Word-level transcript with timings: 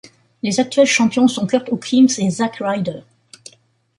Les 0.41 0.59
actuels 0.59 0.87
champions 0.87 1.27
sont 1.27 1.45
Curt 1.45 1.69
Hawkins 1.69 2.07
et 2.17 2.29
Zack 2.31 2.57
Ryder. 2.59 3.01